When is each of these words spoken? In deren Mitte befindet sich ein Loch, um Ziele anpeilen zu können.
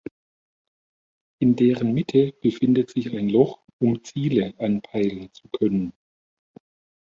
In 1.39 1.55
deren 1.55 1.93
Mitte 1.93 2.33
befindet 2.41 2.89
sich 2.89 3.15
ein 3.15 3.29
Loch, 3.29 3.59
um 3.77 4.03
Ziele 4.03 4.55
anpeilen 4.57 5.31
zu 5.31 5.47
können. 5.49 5.93